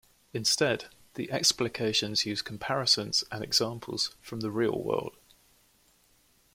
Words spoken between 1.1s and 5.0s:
the explications use comparisons and examples from the real